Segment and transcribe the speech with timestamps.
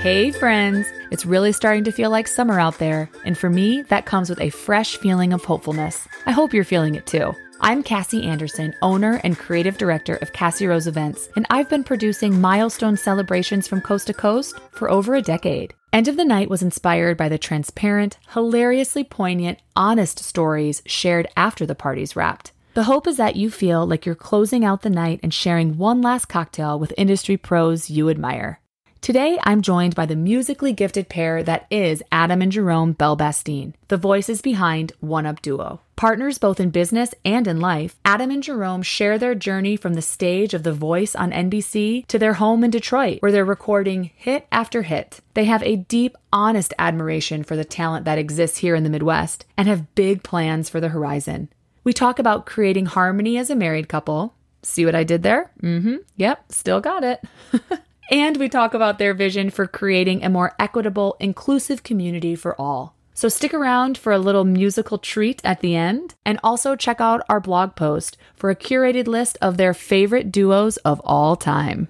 [0.00, 0.86] Hey, friends!
[1.10, 4.40] It's really starting to feel like summer out there, and for me, that comes with
[4.40, 6.06] a fresh feeling of hopefulness.
[6.26, 7.34] I hope you're feeling it too.
[7.60, 12.38] I'm Cassie Anderson, owner and creative director of Cassie Rose Events, and I've been producing
[12.38, 15.72] milestone celebrations from coast to coast for over a decade.
[15.92, 21.64] End of the Night was inspired by the transparent, hilariously poignant, honest stories shared after
[21.64, 22.52] the party's wrapped.
[22.74, 26.02] The hope is that you feel like you're closing out the night and sharing one
[26.02, 28.60] last cocktail with industry pros you admire.
[29.04, 33.98] Today, I'm joined by the musically gifted pair that is Adam and Jerome Belbastine, the
[33.98, 35.82] voices behind One Up Duo.
[35.94, 40.00] Partners both in business and in life, Adam and Jerome share their journey from the
[40.00, 44.46] stage of The Voice on NBC to their home in Detroit, where they're recording hit
[44.50, 45.20] after hit.
[45.34, 49.44] They have a deep, honest admiration for the talent that exists here in the Midwest
[49.58, 51.50] and have big plans for the horizon.
[51.84, 54.32] We talk about creating harmony as a married couple.
[54.62, 55.50] See what I did there?
[55.62, 55.96] Mm hmm.
[56.16, 57.22] Yep, still got it.
[58.10, 62.94] And we talk about their vision for creating a more equitable, inclusive community for all.
[63.14, 67.22] So stick around for a little musical treat at the end, and also check out
[67.28, 71.88] our blog post for a curated list of their favorite duos of all time.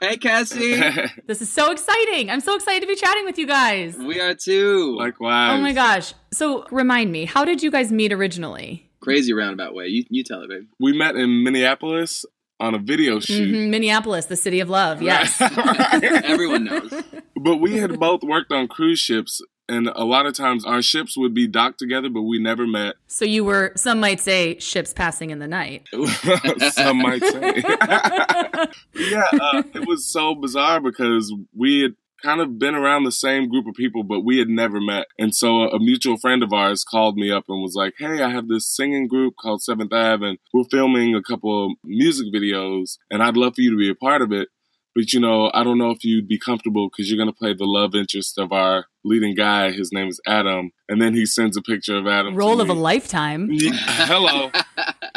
[0.00, 0.80] Hey, Cassie.
[1.26, 2.30] This is so exciting.
[2.30, 3.96] I'm so excited to be chatting with you guys.
[3.96, 4.96] we are too.
[4.96, 5.58] Likewise.
[5.58, 6.14] Oh my gosh.
[6.32, 8.90] So remind me, how did you guys meet originally?
[9.00, 9.86] Crazy roundabout way.
[9.86, 10.66] You, you tell it, babe.
[10.78, 12.24] We met in Minneapolis
[12.60, 13.52] on a video shoot.
[13.52, 15.02] Mhm, Minneapolis, the city of love.
[15.02, 15.40] Yes.
[16.24, 16.92] Everyone knows.
[17.36, 21.16] but we had both worked on cruise ships, and a lot of times our ships
[21.16, 22.96] would be docked together, but we never met.
[23.06, 25.88] So you were, some might say, ships passing in the night.
[26.72, 27.62] Some might say.
[28.94, 33.48] yeah, uh, it was so bizarre because we had kind of been around the same
[33.48, 35.06] group of people, but we had never met.
[35.18, 38.30] And so a mutual friend of ours called me up and was like, Hey, I
[38.30, 42.96] have this singing group called Seventh Ave, and we're filming a couple of music videos,
[43.10, 44.48] and I'd love for you to be a part of it.
[44.94, 47.54] But you know, I don't know if you'd be comfortable because you're going to play
[47.54, 49.70] the love interest of our leading guy.
[49.70, 50.72] His name is Adam.
[50.88, 52.32] And then he sends a picture of Adam.
[52.32, 53.48] to Role of a lifetime.
[53.52, 54.50] Yeah, Hello.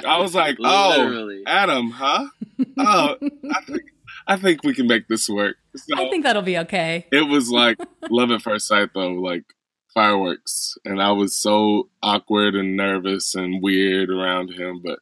[0.06, 1.42] I was like, oh, Literally.
[1.48, 2.28] Adam, huh?
[2.78, 3.82] Oh, I think
[4.28, 5.58] I think we can make this work.
[5.76, 7.08] So I think that'll be okay.
[7.12, 7.78] it was like
[8.10, 9.44] love at first sight, though, like
[9.94, 14.82] fireworks, and I was so awkward and nervous and weird around him.
[14.84, 15.00] But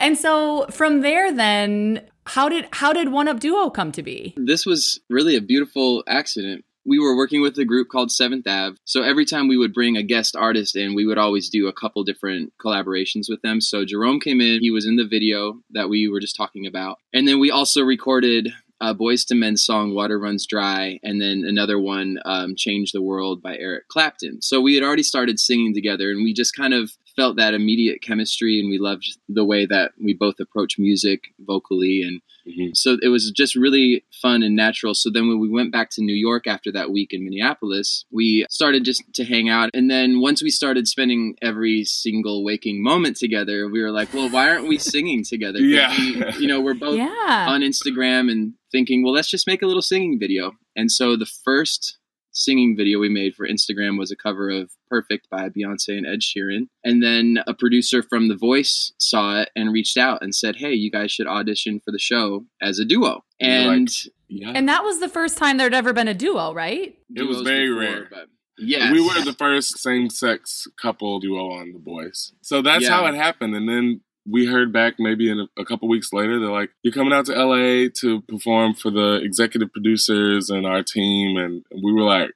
[0.00, 4.34] And so from there, then how did how did One Up Duo come to be?
[4.36, 6.64] This was really a beautiful accident.
[6.88, 8.76] We were working with a group called Seventh Ave.
[8.84, 11.72] So every time we would bring a guest artist in, we would always do a
[11.72, 13.60] couple different collaborations with them.
[13.60, 16.98] So Jerome came in, he was in the video that we were just talking about.
[17.12, 18.50] And then we also recorded
[18.80, 23.02] uh, Boyz II Men's song Water Runs Dry, and then another one, um, Change the
[23.02, 24.42] World by Eric Clapton.
[24.42, 28.02] So we had already started singing together, and we just kind of felt that immediate
[28.02, 32.72] chemistry, and we loved the way that we both approach music vocally and mm-hmm.
[32.74, 34.94] so it was just really fun and natural.
[34.94, 38.46] So then when we went back to New York after that week in Minneapolis, we
[38.50, 39.70] started just to hang out.
[39.74, 44.28] And then once we started spending every single waking moment together, we were like, well,
[44.30, 45.90] why aren't we singing together Yeah.
[45.98, 47.46] we- you know, we're both Yeah.
[47.48, 50.52] on Instagram and thinking, well, let's just make a little singing video.
[50.74, 51.98] And so the first
[52.36, 56.20] singing video we made for Instagram was a cover of Perfect by Beyonce and Ed
[56.20, 56.68] Sheeran.
[56.84, 60.72] And then a producer from The Voice saw it and reached out and said, hey,
[60.72, 63.24] you guys should audition for the show as a duo.
[63.40, 63.90] We were And
[64.28, 66.96] yeah, And that was the first time there'd ever been a duo, right?
[67.14, 68.06] It was duos very rare.
[68.10, 68.92] But yes.
[68.92, 72.32] we were the first same-sex couple duo on The Voice.
[72.42, 72.90] So that's Yeah.
[72.90, 74.02] how it happened, and then.
[74.28, 76.40] We heard back maybe in a, a couple weeks later.
[76.40, 80.82] They're like, "You're coming out to LA to perform for the executive producers and our
[80.82, 82.30] team," and we were like,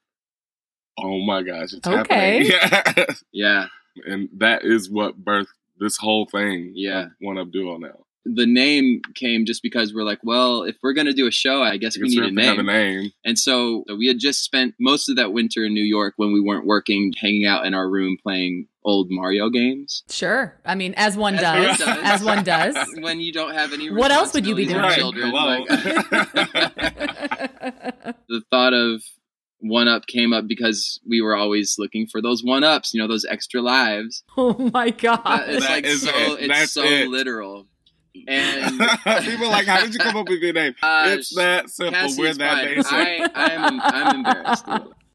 [0.99, 2.49] "Oh my gosh, it's Okay.
[2.61, 3.67] happening!" yeah.
[4.07, 5.47] and that is what birthed
[5.79, 6.73] this whole thing.
[6.75, 7.05] Yeah.
[7.07, 8.05] of One Up Duo now.
[8.27, 11.63] The name came just because we're like, well, if we're going to do a show,
[11.63, 12.69] I guess I we need a have have name.
[12.69, 13.13] a name.
[13.25, 16.41] And so we had just spent most of that winter in New York when we
[16.41, 20.03] weren't working, hanging out in our room playing old Mario games.
[20.09, 20.59] Sure.
[20.65, 21.79] I mean, as one As does.
[21.79, 21.99] does.
[22.03, 22.77] As one does.
[23.01, 24.77] when you don't have any What else would you be doing?
[24.77, 25.33] with Right, children.
[25.33, 25.69] like-
[28.29, 29.03] the thought of
[29.61, 33.07] one up came up because we were always looking for those one ups, you know,
[33.07, 34.23] those extra lives.
[34.37, 35.21] oh my god.
[35.25, 36.41] Uh, it's That like is so it.
[36.41, 37.09] it's That's so it.
[37.09, 37.67] literal.
[38.27, 38.79] And
[39.23, 40.75] People are like, how did you come up with your name?
[40.83, 41.93] Uh, it's that simple.
[42.01, 42.75] Cassie, We're that fine.
[42.75, 42.93] basic.
[43.37, 44.65] I, I'm, I'm embarrassed.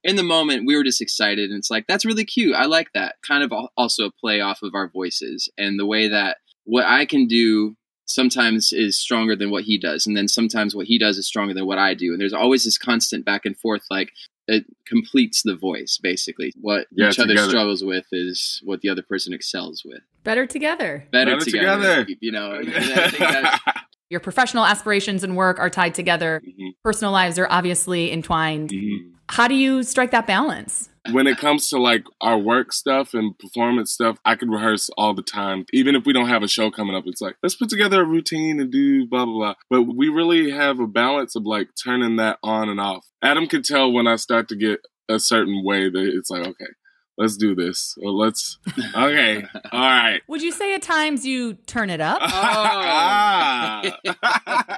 [0.05, 0.11] A little.
[0.11, 2.55] In the moment, we were just excited, and it's like that's really cute.
[2.55, 3.15] I like that.
[3.27, 7.05] Kind of also a play off of our voices and the way that what I
[7.05, 7.75] can do
[8.07, 11.53] sometimes is stronger than what he does, and then sometimes what he does is stronger
[11.53, 12.11] than what I do.
[12.11, 14.11] And there's always this constant back and forth, like
[14.47, 16.53] it completes the voice basically.
[16.61, 17.49] What Yeah, each other together.
[17.49, 20.01] struggles with is what the other person excels with.
[20.23, 21.07] Better together.
[21.11, 22.17] Better, Better together, together.
[22.21, 22.51] you know.
[22.53, 23.59] And I think that
[24.11, 26.43] Your professional aspirations and work are tied together.
[26.47, 26.73] Mhm.
[26.83, 28.69] Personal lives are obviously entwined.
[28.69, 29.13] Mhm.
[29.35, 30.87] How do you strike that balance?
[31.11, 35.13] when it comes to like our work stuff and performance stuff, I could rehearse all
[35.13, 35.65] the time.
[35.73, 38.05] Even if we don't have a show coming up, it's like, let's put together a
[38.05, 39.53] routine and do blah, blah, blah.
[39.69, 43.05] But we really have a balance of like turning that on and off.
[43.21, 44.79] Adam can tell when I start to get
[45.09, 46.71] a certain way that it's like, okay,
[47.17, 47.95] let's do this.
[48.01, 48.57] Or let's,
[48.95, 50.21] okay, all right.
[50.27, 52.21] Would you say at times you turn it up?
[52.31, 53.81] Ah.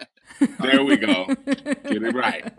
[0.60, 1.28] there we go.
[1.46, 2.52] Get it right.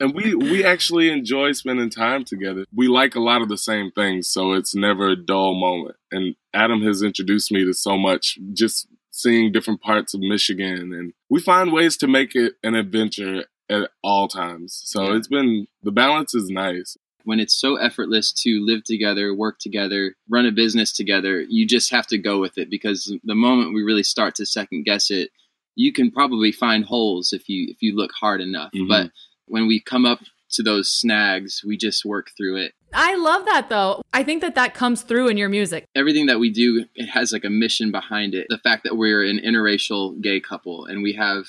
[0.00, 2.64] And we we actually enjoy spending time together.
[2.74, 5.96] We like a lot of the same things, so it's never a dull moment.
[6.12, 11.14] And Adam has introduced me to so much just seeing different parts of Michigan and
[11.30, 14.78] we find ways to make it an adventure at all times.
[14.84, 15.16] So Yeah.
[15.16, 16.96] it's been the balance is nice.
[17.24, 21.90] when it's so effortless to live together, work together, run a business together, you just
[21.90, 25.30] have to go with it because the moment we really start to second guess it,
[25.74, 28.70] you can probably find holes if you if you look hard enough.
[28.72, 28.86] Mhm.
[28.86, 29.10] But
[29.46, 30.20] when we come up
[30.50, 32.72] to those snags, we just work through it.
[32.94, 34.02] I love that though.
[34.12, 35.86] I think that that comes through in your music.
[35.94, 38.46] Everything that we do it has like a mission behind it.
[38.48, 41.44] The fact that we're an interracial gay couple and we have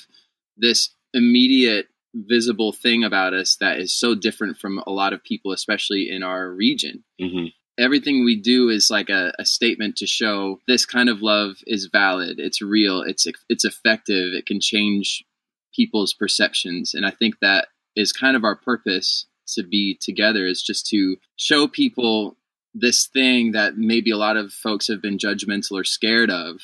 [0.57, 5.51] this immediate visible thing about us that is so different from a lot of people
[5.51, 7.03] especially in our region.
[7.19, 7.45] hmm
[7.79, 11.89] everything we do is like a, a statement to show this kind of love is
[11.91, 15.23] valid it's real it's it's effective it can change
[15.75, 17.67] people's perceptions and i think that
[17.97, 22.35] is kind of our purpose to be together is just to show people
[22.73, 26.59] this thing that maybe a lot of folks have been judgmental or scared of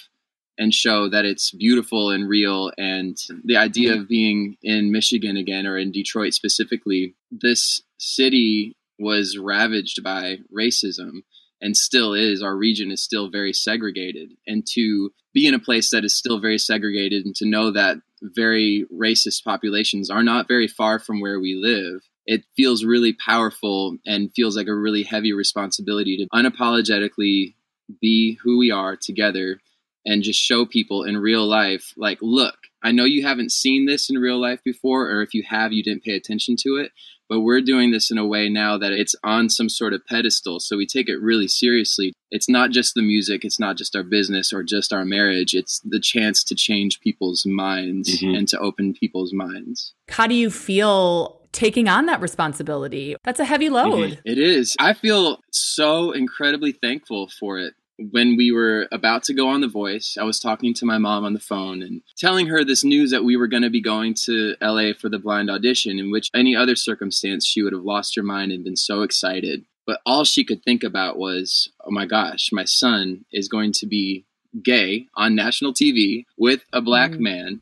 [0.57, 5.65] and show that it's beautiful and real and the idea of being in michigan again
[5.65, 11.23] or in detroit specifically this city was ravaged by racism
[11.63, 12.43] and still is.
[12.43, 14.33] Our region is still very segregated.
[14.45, 17.97] And to be in a place that is still very segregated and to know that
[18.23, 23.97] very racist populations are not very far from where we live, it feels really powerful
[24.05, 27.53] and feels like a really heavy responsibility to unapologetically
[28.01, 29.59] be who we are together
[30.05, 34.09] and just show people in real life like look i know you haven't seen this
[34.09, 36.91] in real life before or if you have you didn't pay attention to it
[37.29, 40.59] but we're doing this in a way now that it's on some sort of pedestal
[40.59, 44.03] so we take it really seriously it's not just the music it's not just our
[44.03, 48.37] business or just our marriage it's the chance to change people's minds Mhm.
[48.37, 53.15] and to open people's minds How do you feel taking on that responsibility?
[53.23, 54.19] That's a heavy load.
[54.25, 54.75] It is.
[54.79, 57.75] I feel so incredibly thankful for it.
[58.11, 61.23] When we were about to go on The Voice, I was talking to my mom
[61.23, 64.13] on the phone and telling her this news that we were going to be going
[64.25, 68.15] to LA for the blind audition, in which any other circumstance she would have lost
[68.15, 69.65] her mind and been so excited.
[69.85, 73.85] But all she could think about was, oh my gosh, my son is going to
[73.85, 74.25] be
[74.63, 77.19] gay on national TV with a black Mm.
[77.19, 77.61] man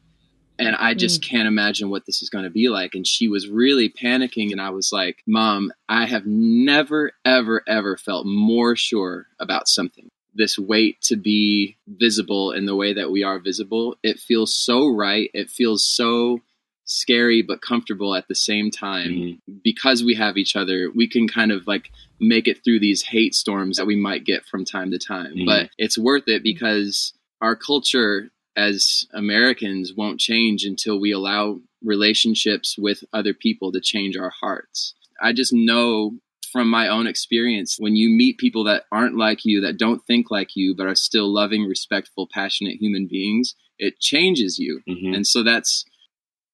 [0.62, 2.94] and I just can't imagine what this is going to be like.
[2.94, 7.98] And she was really panicking, and I was like, Mom, I have never, ever, ever
[7.98, 10.11] felt more sure about something.
[10.34, 14.88] This weight to be visible in the way that we are visible, it feels so
[14.88, 15.30] right.
[15.34, 16.42] It feels so
[16.86, 19.40] scary but comfortable at the same time Mhm.
[19.64, 21.90] because we have each other we can kind of like
[22.20, 25.46] make it through these hate storms that we might get from time to time Mhm.
[25.46, 32.78] but it's worth it because our culture as Americans won't change until we allow relationships
[32.78, 34.94] with other people to change our hearts.
[35.22, 36.18] I just know
[36.52, 40.30] from my own experience when you meet people that aren't like you, that don't think
[40.30, 44.82] like you, but are still loving, respectful, passionate human beings, it changes you.
[44.88, 45.16] Mhm.
[45.16, 45.86] And so that's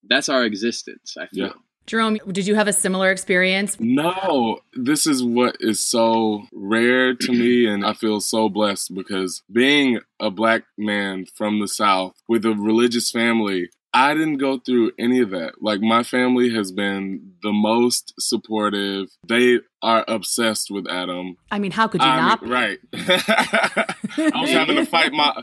[0.04, 1.48] that's our existence, I feel.
[1.48, 1.54] Yeah.
[1.86, 3.78] Jerome, did you have a similar experience?
[3.80, 9.42] No, this is what is so rare to me, and I feel so blessed because
[9.52, 14.92] being a black man from the South with a religious family, I didn't go through
[15.00, 15.62] any of that.
[15.62, 19.10] Like, my family has been the most supportive.
[19.28, 21.38] They are obsessed with Adam.
[21.50, 22.42] I mean, how could you I not?
[22.44, 22.80] mean, right.
[22.94, 25.42] I was having to fight my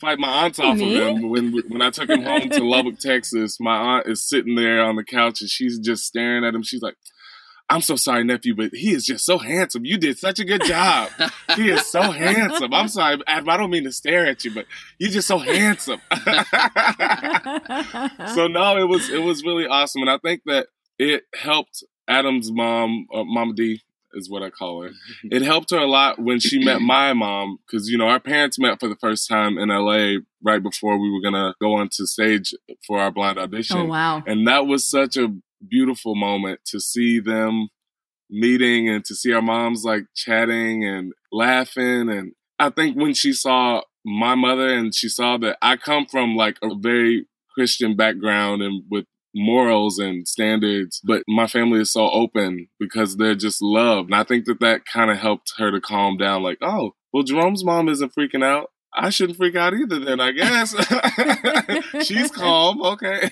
[0.00, 0.96] fight my aunts off Me?
[0.96, 3.58] of him when when I took him home to Lubbock, Texas.
[3.60, 6.62] My aunt is sitting there on the couch and she's just staring at him.
[6.62, 6.96] She's like,
[7.68, 9.84] "I'm so sorry, nephew, but he is just so handsome.
[9.84, 11.10] You did such a good job.
[11.56, 12.72] He is so handsome.
[12.74, 14.66] I'm sorry, Adam, I don't mean to stare at you, but
[14.98, 16.00] you're just so handsome."
[18.34, 20.68] so no, it was it was really awesome, and I think that
[20.98, 23.82] it helped Adam's mom, uh, Mama D
[24.14, 24.90] is what I call her.
[25.24, 28.58] It helped her a lot when she met my mom because you know our parents
[28.58, 32.54] met for the first time in LA right before we were gonna go onto stage
[32.86, 34.22] for our blind audition, oh, wow.
[34.26, 35.28] and that was such a
[35.68, 37.68] beautiful moment to see them
[38.30, 43.32] meeting and to see our moms like chatting and laughing and I think when she
[43.32, 48.62] saw my mother and she saw that I come from like a very Christian background
[48.62, 54.06] and with morals and standards, but my family is so open because they're just love.
[54.06, 56.42] And I think that that kind of helped her to calm down.
[56.42, 58.70] Like, oh, well, Jerome's mom isn't freaking out.
[58.94, 60.74] I shouldn't freak out either, then I guess.
[62.06, 62.80] She's calm.
[62.80, 63.30] Okay.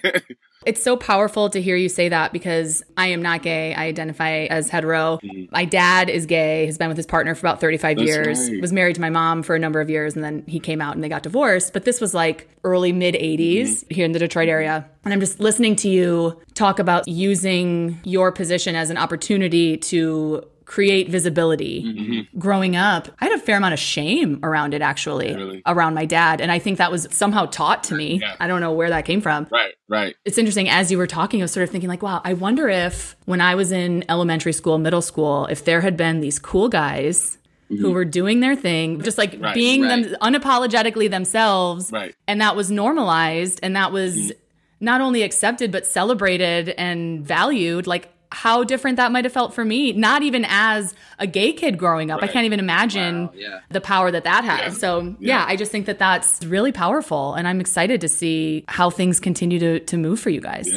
[0.65, 3.75] It's so powerful to hear you say that because I am not gay.
[3.75, 5.19] I identify as hetero.
[5.23, 5.47] Mm-hmm.
[5.51, 8.61] My dad is gay, has been with his partner for about 35 That's years, right.
[8.61, 10.95] was married to my mom for a number of years, and then he came out
[10.95, 11.73] and they got divorced.
[11.73, 13.95] But this was like early mid 80s mm-hmm.
[13.95, 14.89] here in the Detroit area.
[15.05, 20.45] And I'm just listening to you talk about using your position as an opportunity to
[20.65, 21.83] create visibility.
[21.83, 22.39] Mm-hmm.
[22.39, 25.63] Growing up, I had a fair amount of shame around it actually, really?
[25.67, 26.41] around my dad.
[26.41, 28.21] And I think that was somehow taught to me.
[28.21, 28.37] Yeah.
[28.41, 29.47] I don't know where that came from.
[29.51, 30.15] Right, right.
[30.25, 32.69] It's interesting as you were talking, I was sort of thinking like, wow, I wonder
[32.69, 36.69] if when I was in elementary school, middle school, if there had been these cool
[36.69, 37.39] guys
[37.71, 37.85] Mm-hmm.
[37.85, 40.05] who were doing their thing, just like right, being right.
[40.05, 41.91] them unapologetically themselves.
[41.91, 42.15] Right.
[42.29, 44.39] And that was normalized and that was mm-hmm.
[44.81, 47.87] not only accepted but celebrated and valued.
[47.87, 51.79] Like how different that might have felt for me, not even as a gay kid
[51.79, 52.21] growing up.
[52.21, 52.31] Right.
[52.31, 53.61] I can't even imagine wow, yeah.
[53.69, 54.75] the power that that has.
[54.75, 54.79] Yeah.
[54.79, 55.15] So, yeah.
[55.21, 55.45] yeah.
[55.47, 57.35] I just think that that's really powerful.
[57.35, 60.69] And I'm excited to see how things continue to, to move for you guys.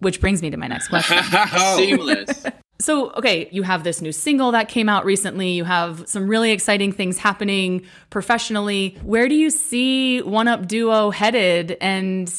[0.00, 1.18] Which brings me to my next question.
[1.32, 1.76] Oh.
[1.76, 2.44] Seamless.
[2.80, 5.50] So, okay, you have this new single that came out recently.
[5.50, 8.96] You have some really exciting things happening professionally.
[9.02, 12.32] Where do you see One Up Duo headed and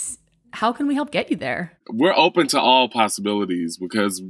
[0.51, 1.73] how can we help get you there?
[1.89, 4.23] We're open to all possibilities because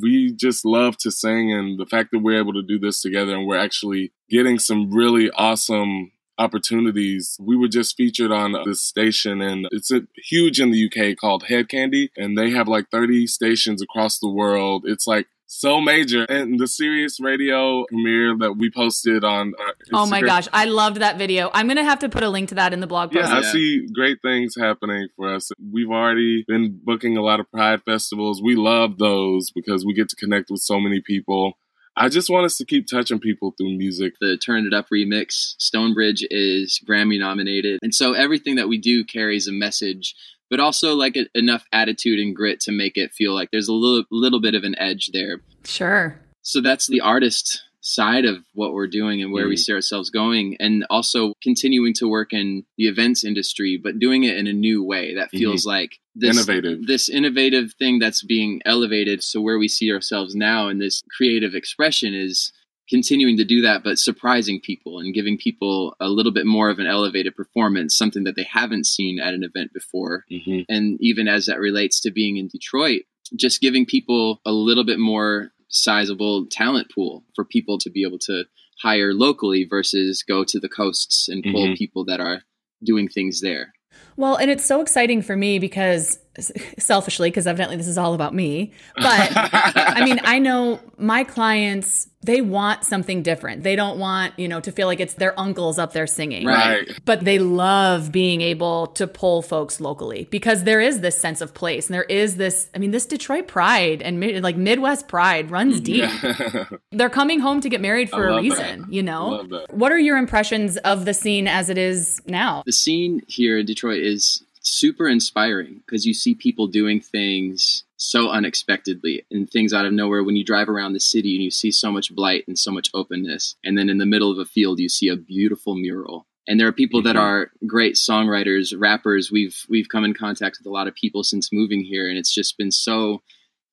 [0.00, 3.34] we just love to sing and the fact that we're able to do this together
[3.34, 7.36] and we're actually getting some really awesome opportunities.
[7.38, 11.44] We were just featured on this station and it's a, huge in the UK called
[11.44, 14.84] Hed Kandi, and they have like 30 stations across the world.
[14.86, 16.24] It's like so major.
[16.24, 19.52] And the Sirius Radio premiere that we posted on.
[19.58, 21.50] Uh, oh my gosh, I loved that video.
[21.52, 23.28] I'm gonna have to put a link to that in the blog post.
[23.28, 25.50] Yeah, I see great things happening for us.
[25.72, 28.40] We've already been booking a lot of Pride festivals.
[28.40, 31.54] We love those because we get to connect with so many people.
[31.96, 34.14] I just want us to keep touching people through music.
[34.20, 37.80] The Turn It Up remix, Stonebridge, is Grammy nominated.
[37.82, 40.14] And so everything that we do carries a message
[40.50, 43.72] but also like a, enough attitude and grit to make it feel like there's a
[43.72, 45.40] little little bit of an edge there.
[45.64, 46.20] Sure.
[46.42, 49.50] So that's the artist side of what we're doing and where mm.
[49.50, 54.24] we see ourselves going and also continuing to work in the events industry but doing
[54.24, 55.38] it in a new way that mm-hmm.
[55.38, 55.70] feels mm-hmm.
[55.70, 60.68] like this innovative this innovative thing that's being elevated so where we see ourselves now
[60.68, 62.52] in this creative expression is
[62.90, 66.78] continuing to do that, but surprising people and giving people a little bit more of
[66.78, 70.24] an elevated performance, something that they haven't seen at an event before.
[70.30, 70.60] Mm-hmm.
[70.68, 73.02] And even as that relates to being in Detroit,
[73.36, 78.18] just giving people a little bit more sizable talent pool for people to be able
[78.18, 78.44] to
[78.82, 81.74] hire locally versus go to the coasts and pull mm-hmm.
[81.74, 82.42] people that are
[82.82, 83.72] doing things there.
[84.16, 86.18] Well, and it's so exciting for me because
[86.78, 88.72] selfishly, because evidently this is all about me.
[88.96, 93.62] But I mean, I know my clients they want something different.
[93.62, 96.46] They don't want, you know, to feel like it's their uncles up there singing.
[96.46, 96.86] Right.
[97.06, 101.54] But they love being able to pull folks locally because there is this sense of
[101.54, 105.80] place and there is this, I mean, this Detroit pride and like Midwest pride runs
[105.80, 106.10] deep.
[106.22, 106.64] Yeah.
[106.92, 108.92] They're coming home to get married for a reason, that.
[108.92, 109.46] you know?
[109.70, 112.62] What are your impressions of the scene as it is now?
[112.66, 118.30] The scene here in Detroit is super inspiring because you see people doing things so
[118.30, 120.22] unexpectedly and things out of nowhere.
[120.22, 122.90] When you drive around the city and you see so much blight and so much
[122.94, 126.26] openness and then in the middle of a field you see a beautiful mural.
[126.46, 127.08] And there are people mm-hmm.
[127.08, 129.30] that are great songwriters rappers.
[129.30, 132.34] We've we've come in contact with a lot of people since moving here and it's
[132.34, 133.22] just been so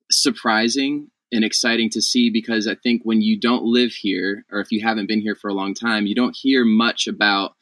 [0.10, 4.72] surprising and exciting to see because i think when you don't live here or if
[4.72, 7.56] you haven't been here for a long time you don't hear much about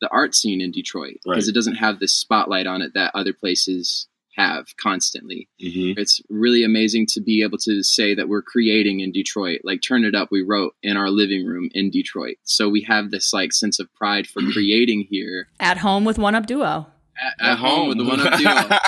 [0.00, 1.48] the art scene in Detroit because right.
[1.48, 5.48] it doesn't have this spotlight on it that other places have constantly.
[5.62, 6.00] Mm-hmm.
[6.00, 9.60] It's really amazing to be able to say that we're creating in Detroit.
[9.64, 12.36] Like Turn It Up, we wrote in our living room in Detroit.
[12.44, 15.48] So we have this like sense of pride for creating here.
[15.58, 16.86] At home with One Up Duo.
[17.20, 17.68] At, at home.
[17.68, 18.78] home with the One Up Duo.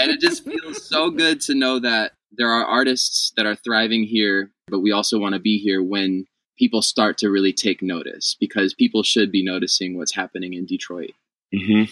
[0.00, 4.04] and it just feels so good to know that there are artists that are thriving
[4.04, 6.26] here, but we also want to be here when
[6.60, 11.12] people start to really take notice because people should be noticing what's happening in Detroit.
[11.54, 11.90] Mm-hmm.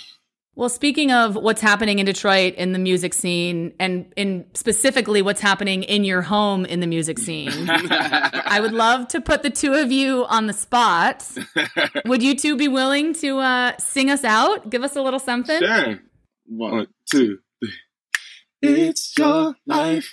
[0.54, 5.40] Well, speaking of what's happening in Detroit in the music scene, and in specifically what's
[5.40, 9.72] happening in your home in the music scene, I would love to put the two
[9.72, 11.24] of you on the spot.
[12.04, 14.68] would you two be willing to uh, sing us out?
[14.68, 15.60] Give us a little something.
[15.60, 16.00] Sure.
[16.46, 17.72] One, two, three.
[18.60, 20.12] It's your life.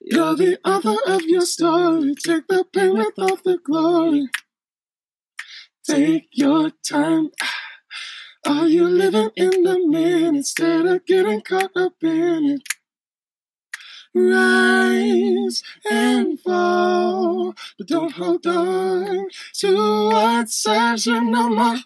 [0.00, 2.14] You're the author of your story.
[2.14, 4.28] Take the pain without the glory.
[5.88, 7.30] Take your time.
[8.46, 12.62] Are you living in the minute instead of getting caught up in it?
[14.14, 21.78] Rise and fall, but don't hold on to what serves you no more.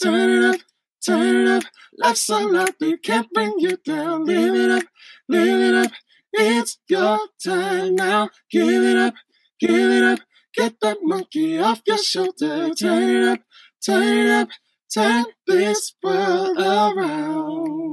[0.00, 0.60] Turn it up,
[1.04, 1.64] turn it up.
[1.98, 4.24] Life's so loud, they can't bring you down.
[4.24, 4.84] Live it up,
[5.28, 5.92] live it up.
[6.38, 8.30] It's your time now.
[8.50, 9.14] Give it up,
[9.60, 10.20] give it up.
[10.54, 12.74] Get that monkey off your shoulder.
[12.74, 13.40] Turn it up,
[13.84, 14.48] turn it up.
[14.92, 17.86] Turn this world around.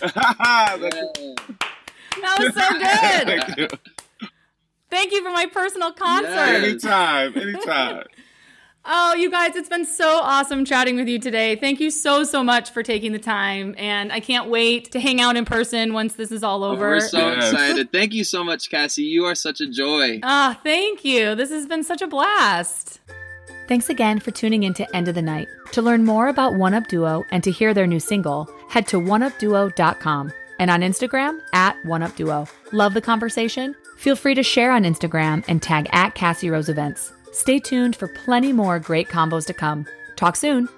[2.20, 3.26] That was so good.
[3.46, 3.68] Thank you.
[4.90, 6.30] Thank you for my personal concert.
[6.30, 6.64] Yes.
[6.64, 8.04] Anytime, anytime.
[8.84, 11.56] Oh, you guys, it's been so awesome chatting with you today.
[11.56, 13.74] Thank you so, so much for taking the time.
[13.76, 16.88] And I can't wait to hang out in person once this is all over.
[16.88, 17.52] We're so Yes.
[17.52, 17.92] excited.
[17.92, 19.02] Thank you so much, Cassie.
[19.02, 20.20] You are such a joy.
[20.22, 21.34] Ah, thank you.
[21.34, 23.00] This has been such a blast.
[23.66, 25.48] Thanks again for tuning in to End of the Night.
[25.72, 28.96] To learn more about One Up Duo and to hear their new single, head to
[28.98, 32.48] oneupduo.com and on Instagram at oneupduo.
[32.72, 33.74] Love the conversation?
[33.98, 37.12] Feel free to share on Instagram and tag at Cassie Rose Events.
[37.38, 39.86] Stay tuned for plenty more great combos to come.
[40.16, 40.68] Talk soon.